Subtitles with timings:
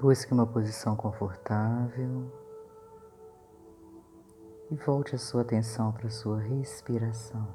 [0.00, 2.32] Busque uma posição confortável
[4.70, 7.46] e volte a sua atenção para a sua respiração,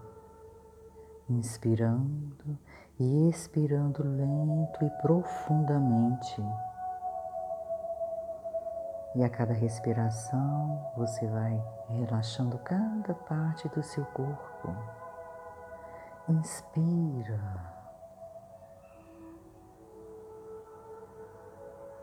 [1.28, 2.56] inspirando
[3.00, 6.40] e expirando lento e profundamente.
[9.16, 11.60] E a cada respiração você vai
[11.90, 14.72] relaxando cada parte do seu corpo.
[16.30, 17.75] Inspira.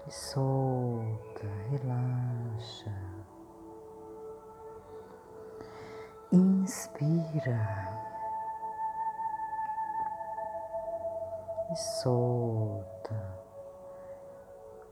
[0.07, 2.93] E solta, relaxa.
[6.33, 7.93] Inspira
[11.71, 13.43] e solta.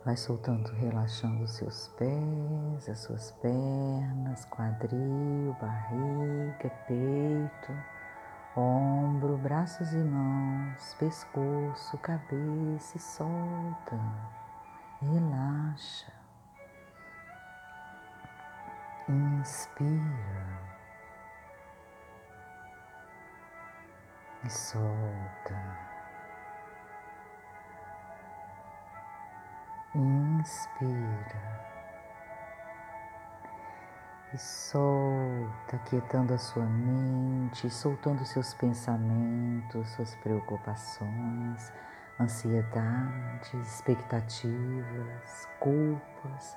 [0.04, 7.72] Vai soltando, relaxando os seus pés, as suas pernas, quadril, barriga, peito,
[8.56, 14.39] ombro, braços e mãos, pescoço, cabeça e solta
[15.02, 16.12] relaxa,
[19.08, 20.70] inspira.
[24.44, 25.90] E solta.
[29.94, 31.60] Inspira.
[34.32, 41.72] E solta, quietando a sua mente, soltando seus pensamentos, suas preocupações
[42.20, 46.56] ansiedades, expectativas, culpas.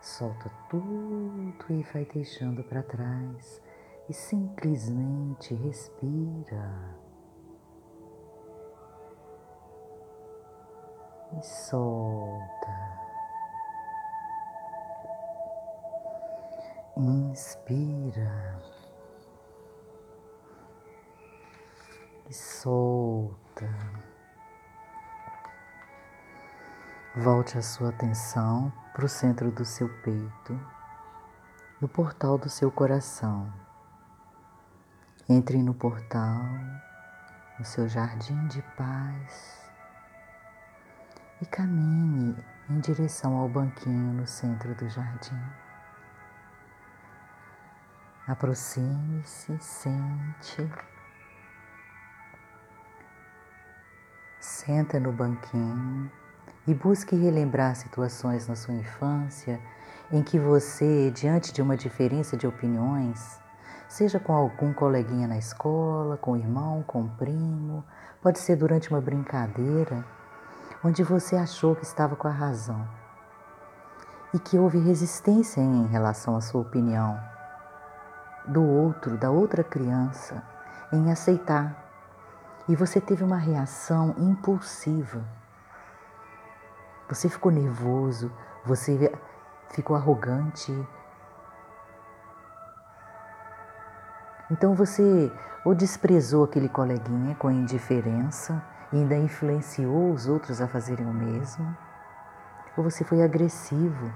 [0.00, 3.60] Solta tudo e vai deixando para trás
[4.08, 6.96] e simplesmente respira.
[11.36, 12.98] E solta.
[16.96, 18.60] Inspira.
[22.28, 23.68] E solta.
[27.16, 30.60] Volte a sua atenção para o centro do seu peito,
[31.80, 33.50] no portal do seu coração.
[35.26, 36.38] Entre no portal,
[37.58, 39.70] no seu jardim de paz
[41.40, 42.36] e caminhe
[42.68, 45.42] em direção ao banquinho no centro do jardim.
[48.26, 50.70] Aproxime-se, sente.
[54.38, 56.12] Senta no banquinho
[56.68, 59.58] e busque relembrar situações na sua infância
[60.12, 63.40] em que você, diante de uma diferença de opiniões,
[63.88, 67.82] seja com algum coleguinha na escola, com irmão, com primo,
[68.20, 70.04] pode ser durante uma brincadeira,
[70.84, 72.86] onde você achou que estava com a razão
[74.34, 77.18] e que houve resistência em relação à sua opinião
[78.46, 80.42] do outro, da outra criança,
[80.92, 81.86] em aceitar.
[82.68, 85.37] E você teve uma reação impulsiva
[87.08, 88.30] você ficou nervoso,
[88.64, 89.10] você
[89.70, 90.72] ficou arrogante.
[94.50, 95.32] Então você
[95.64, 101.76] ou desprezou aquele coleguinha com indiferença e ainda influenciou os outros a fazerem o mesmo,
[102.76, 104.12] ou você foi agressivo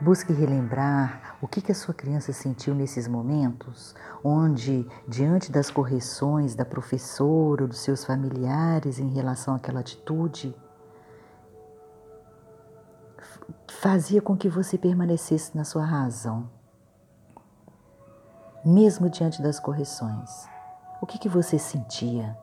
[0.00, 3.94] Busque relembrar o que, a sua criança sentiu nesses momentos,
[4.24, 10.56] onde, diante das correções da professora ou dos seus familiares em relação àquela atitude,
[13.68, 16.50] fazia com que você permanecesse na sua razão,
[18.64, 20.48] mesmo diante das correções.
[21.02, 22.36] O que você sentia?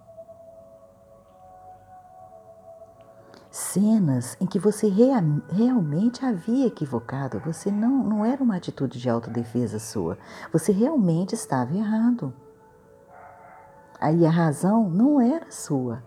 [3.78, 9.08] Cenas em que você rea, realmente havia equivocado, você não, não era uma atitude de
[9.08, 10.18] autodefesa sua,
[10.52, 12.34] você realmente estava errado.
[14.02, 16.04] Aí a razão não era sua.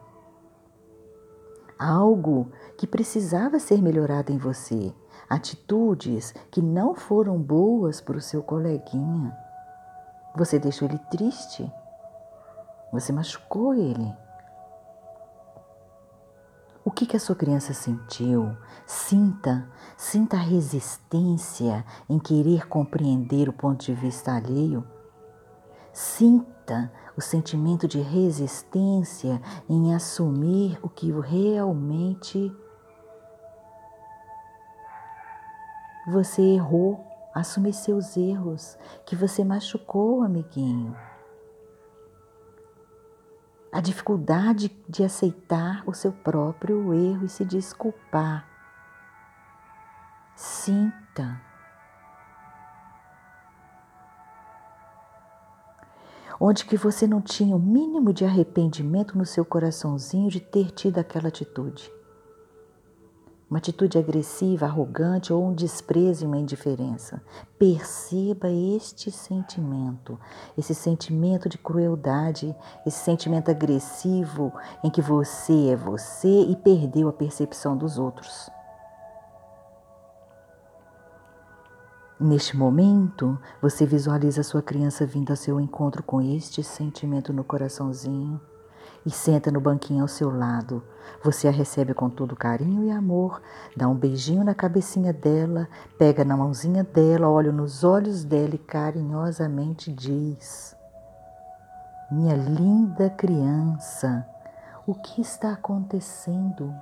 [1.79, 4.93] Algo que precisava ser melhorado em você,
[5.29, 9.33] atitudes que não foram boas para o seu coleguinha.
[10.37, 11.73] Você deixou ele triste,
[12.93, 14.13] você machucou ele.
[16.83, 18.57] O que, que a sua criança sentiu?
[18.87, 19.69] Sinta,
[19.99, 24.83] sinta a resistência em querer compreender o ponto de vista alheio.
[25.93, 32.51] Sinta o sentimento de resistência em assumir o que realmente
[36.07, 37.05] você errou,
[37.35, 40.97] assumir seus erros, que você machucou, amiguinho
[43.73, 48.49] a dificuldade de aceitar o seu próprio erro e se desculpar.
[50.35, 51.51] Sinta.
[56.41, 60.99] onde que você não tinha o mínimo de arrependimento no seu coraçãozinho de ter tido
[60.99, 61.93] aquela atitude.
[63.51, 67.21] Uma atitude agressiva, arrogante ou um desprezo e uma indiferença.
[67.59, 70.17] Perceba este sentimento,
[70.57, 72.55] esse sentimento de crueldade,
[72.87, 74.53] esse sentimento agressivo
[74.85, 78.49] em que você é você e perdeu a percepção dos outros.
[82.21, 87.43] Neste momento, você visualiza a sua criança vindo ao seu encontro com este sentimento no
[87.43, 88.41] coraçãozinho
[89.05, 90.83] e senta no banquinho ao seu lado.
[91.23, 93.41] Você a recebe com todo carinho e amor,
[93.77, 95.69] dá um beijinho na cabecinha dela,
[95.99, 100.77] pega na mãozinha dela, olha nos olhos dela e carinhosamente diz:
[102.11, 104.27] Minha linda criança,
[104.87, 106.75] o que está acontecendo?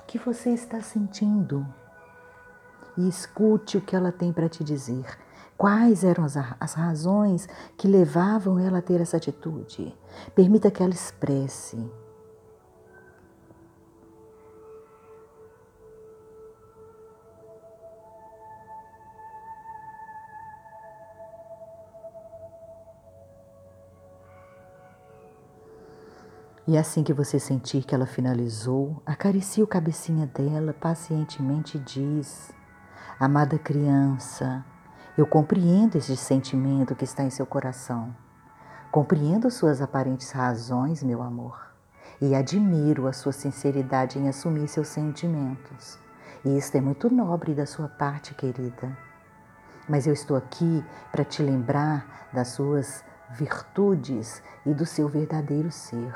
[0.00, 1.66] O que você está sentindo?
[2.98, 5.06] e escute o que ela tem para te dizer.
[5.58, 9.92] Quais eram as, razões que levavam ela a ter essa atitude?
[10.32, 11.76] Permita que ela expresse.
[26.68, 32.52] E assim que você sentir que ela finalizou, acaricie o cabecinha dela pacientemente e diz:
[33.18, 34.64] Amada criança,
[35.18, 38.14] eu compreendo esse sentimento que está em seu coração.
[38.88, 41.60] Compreendo suas aparentes razões, meu amor,
[42.20, 45.98] e admiro a sua sinceridade em assumir seus sentimentos.
[46.44, 48.96] E isto é muito nobre da sua parte, querida.
[49.88, 56.14] Mas eu estou aqui para te lembrar das suas virtudes e do seu verdadeiro ser.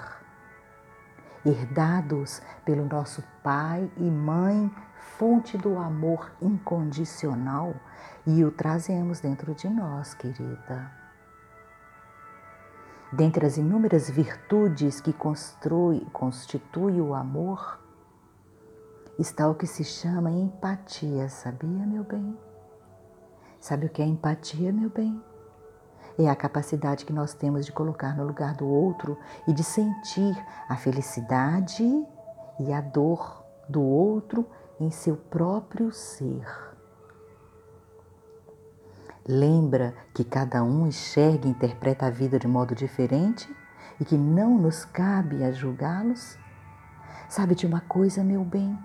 [1.44, 4.70] Herdados pelo nosso pai e mãe
[5.18, 7.74] fonte do amor incondicional
[8.26, 10.90] e o trazemos dentro de nós, querida.
[13.12, 17.80] Dentre as inúmeras virtudes que constitui, constitui o amor,
[19.18, 22.38] está o que se chama empatia, sabia, meu bem?
[23.60, 25.22] Sabe o que é empatia, meu bem?
[26.18, 30.36] É a capacidade que nós temos de colocar no lugar do outro e de sentir
[30.68, 31.84] a felicidade
[32.60, 34.46] e a dor do outro
[34.78, 36.46] em seu próprio ser.
[39.26, 43.48] Lembra que cada um enxerga e interpreta a vida de modo diferente
[44.00, 46.36] e que não nos cabe a julgá-los?
[47.28, 48.76] Sabe de uma coisa, meu bem?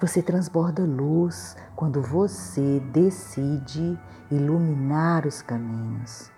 [0.00, 3.98] Você transborda luz quando você decide
[4.30, 6.37] iluminar os caminhos.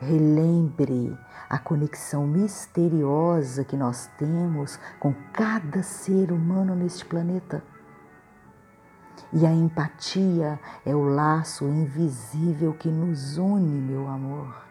[0.00, 1.14] Relembre
[1.46, 7.62] a conexão misteriosa que nós temos com cada ser humano neste planeta.
[9.30, 14.64] E a empatia é o laço invisível que nos une, meu amor.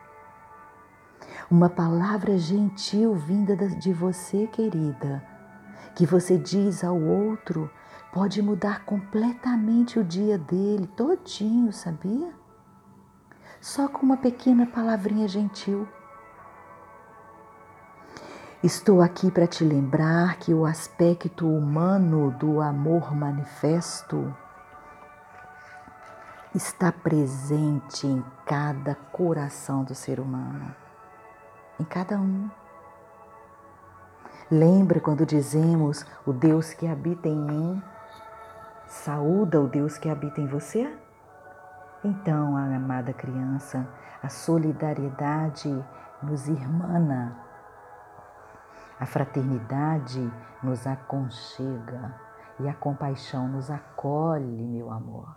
[1.49, 5.23] Uma palavra gentil vinda de você, querida,
[5.95, 7.69] que você diz ao outro,
[8.11, 12.33] pode mudar completamente o dia dele, todinho, sabia?
[13.61, 15.87] Só com uma pequena palavrinha gentil.
[18.63, 24.35] Estou aqui para te lembrar que o aspecto humano do amor manifesto
[26.53, 30.75] está presente em cada coração do ser humano,
[31.79, 32.49] em cada um.
[34.49, 37.83] Lembra quando dizemos o Deus que habita em mim,
[38.87, 40.91] saúda o Deus que habita em você?
[42.03, 43.85] Então, amada criança,
[44.23, 45.69] a solidariedade
[46.23, 47.37] nos irmana,
[48.99, 50.31] a fraternidade
[50.63, 52.15] nos aconchega
[52.59, 55.35] e a compaixão nos acolhe, meu amor.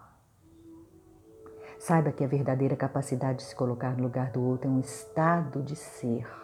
[1.78, 5.62] Saiba que a verdadeira capacidade de se colocar no lugar do outro é um estado
[5.62, 6.41] de ser.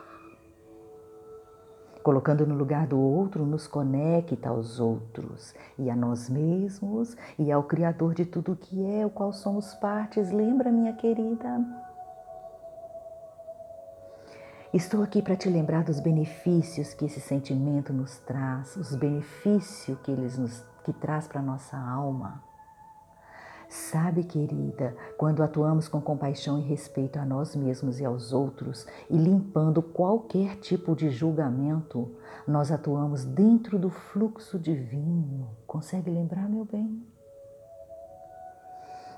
[2.08, 7.64] Colocando no lugar do outro, nos conecta aos outros e a nós mesmos e ao
[7.64, 10.30] Criador de tudo que é, o qual somos partes.
[10.30, 11.62] Lembra, minha querida?
[14.72, 20.10] Estou aqui para te lembrar dos benefícios que esse sentimento nos traz, os benefícios que
[20.10, 22.42] ele nos, que traz para a nossa alma.
[23.68, 29.16] Sabe, querida, quando atuamos com compaixão e respeito a nós mesmos e aos outros e
[29.16, 32.10] limpando qualquer tipo de julgamento,
[32.46, 35.50] nós atuamos dentro do fluxo divino.
[35.66, 37.06] Consegue lembrar, meu bem?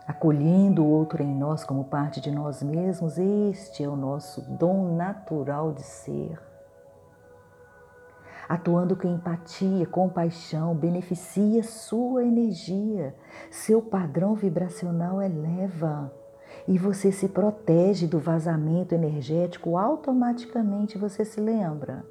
[0.04, 4.96] Acolhendo o outro em nós como parte de nós mesmos, este é o nosso dom
[4.96, 6.49] natural de ser
[8.50, 13.14] atuando com empatia, compaixão, beneficia sua energia,
[13.48, 16.12] seu padrão vibracional eleva
[16.66, 22.04] e você se protege do vazamento energético, automaticamente você se lembra.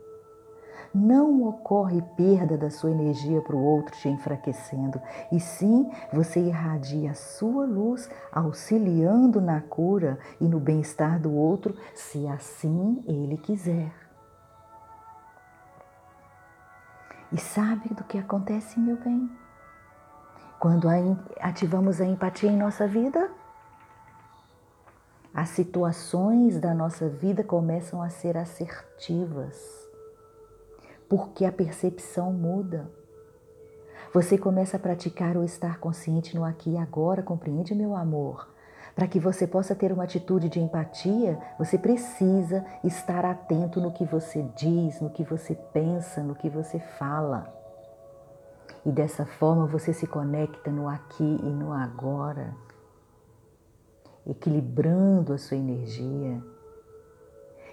[0.96, 5.00] Não ocorre perda da sua energia para o outro te enfraquecendo,
[5.34, 11.76] e sim você irradia a sua luz, auxiliando na cura e no bem-estar do outro,
[11.94, 14.09] se assim ele quiser.
[17.32, 19.30] E sabe do que acontece, meu bem?
[20.60, 20.88] Quando
[21.40, 23.32] ativamos a empatia em nossa vida,
[25.34, 29.80] as situações da nossa vida começam a ser assertivas
[31.10, 32.90] porque a percepção muda.
[34.14, 38.48] Você começa a praticar o estar consciente no aqui e agora, compreende, meu amor?
[39.00, 44.04] Para que você possa ter uma atitude de empatia, você precisa estar atento no que
[44.04, 47.48] você diz, no que você pensa, no que você fala.
[48.86, 52.54] E dessa forma você se conecta no aqui e no agora,
[54.28, 56.44] equilibrando a sua energia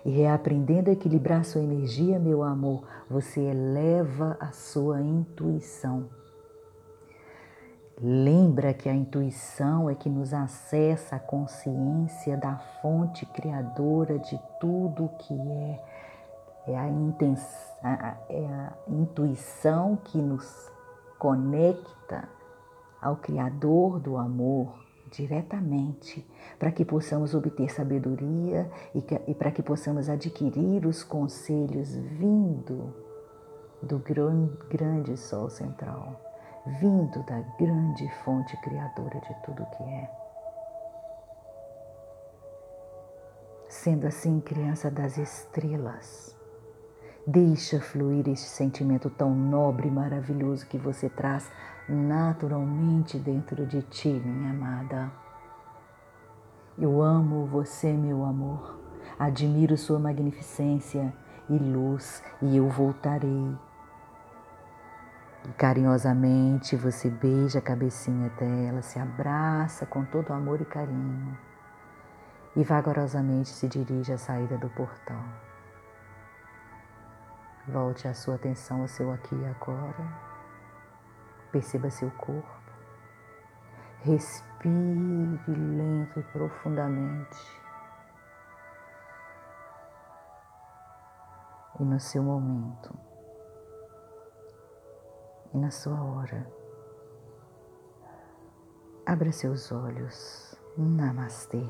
[0.04, 6.08] e reaprendendo a equilibrar sua energia, meu amor, você eleva a sua intuição.
[7.98, 15.10] Lembra que a intuição é que nos acessa a consciência da fonte criadora de tudo
[15.18, 15.82] que é.
[16.68, 20.70] É a, é a intuição que nos
[21.16, 22.28] conecta
[23.00, 24.74] ao Criador do amor
[25.10, 32.92] diretamente, para que possamos obter sabedoria e, e para que possamos adquirir os conselhos vindo
[33.82, 33.98] do
[34.68, 36.20] grande Sol central,
[36.66, 40.10] vindo da grande fonte criadora de tudo que é.
[43.68, 46.36] Sendo assim, criança das estrelas,
[47.26, 51.50] deixa fluir este sentimento tão nobre e maravilhoso que você traz
[51.88, 55.10] naturalmente dentro de ti, minha amada.
[56.78, 58.78] Eu amo você, meu amor,
[59.18, 61.12] admiro sua magnificência
[61.48, 63.56] e luz, e eu voltarei.
[65.48, 71.38] E carinhosamente você beija a cabecinha dela, se abraça com todo amor e carinho
[72.56, 75.22] e vagarosamente se dirige à saída do portal.
[77.68, 80.06] Volte a sua atenção ao seu aqui e agora.
[81.52, 82.46] Perceba seu corpo.
[84.00, 87.60] Respire lento e profundamente.
[91.78, 93.05] E no seu momento,
[95.56, 96.46] e na sua hora,
[99.06, 100.54] abra seus olhos.
[100.76, 101.66] Namastê.